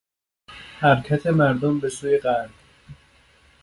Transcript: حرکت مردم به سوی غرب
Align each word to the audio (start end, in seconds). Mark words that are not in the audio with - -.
حرکت 0.79 1.27
مردم 1.27 1.79
به 1.79 1.89
سوی 1.89 2.17
غرب 2.17 2.49